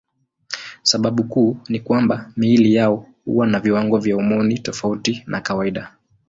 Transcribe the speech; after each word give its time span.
Sababu 0.83 1.23
kuu 1.23 1.57
ni 1.69 1.79
kwamba 1.79 2.31
miili 2.37 2.73
yao 2.75 3.07
huwa 3.25 3.47
na 3.47 3.59
viwango 3.59 3.97
vya 3.97 4.15
homoni 4.15 4.59
tofauti 4.59 5.23
na 5.27 5.41
kawaida. 5.41 5.95